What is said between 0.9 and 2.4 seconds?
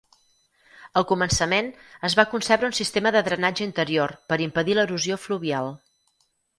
Al començament, es va